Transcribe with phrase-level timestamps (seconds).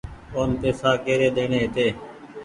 [0.35, 1.87] اون پئيسا ڪيري ڏيڻي هيتي۔